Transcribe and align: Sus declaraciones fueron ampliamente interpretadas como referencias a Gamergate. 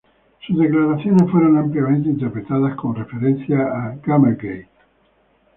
Sus 0.47 0.57
declaraciones 0.57 1.29
fueron 1.29 1.59
ampliamente 1.59 2.09
interpretadas 2.09 2.75
como 2.75 2.95
referencias 2.95 3.61
a 3.61 3.97
Gamergate. 4.03 4.67